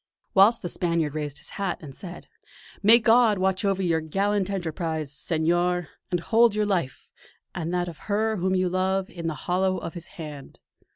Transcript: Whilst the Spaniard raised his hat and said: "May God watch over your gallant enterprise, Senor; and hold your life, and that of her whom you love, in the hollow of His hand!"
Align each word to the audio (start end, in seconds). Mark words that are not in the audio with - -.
Whilst 0.33 0.59
the 0.63 0.67
Spaniard 0.67 1.13
raised 1.13 1.37
his 1.37 1.49
hat 1.61 1.77
and 1.79 1.93
said: 1.93 2.27
"May 2.81 2.97
God 2.97 3.37
watch 3.37 3.63
over 3.63 3.83
your 3.83 4.01
gallant 4.01 4.49
enterprise, 4.49 5.11
Senor; 5.11 5.89
and 6.09 6.19
hold 6.21 6.55
your 6.55 6.65
life, 6.65 7.07
and 7.53 7.71
that 7.71 7.87
of 7.87 7.99
her 8.09 8.37
whom 8.37 8.55
you 8.55 8.67
love, 8.67 9.11
in 9.11 9.27
the 9.27 9.35
hollow 9.45 9.77
of 9.77 9.93
His 9.93 10.07
hand!" 10.17 10.59